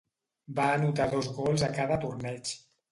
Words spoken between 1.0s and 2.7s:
dos gols a cada torneig.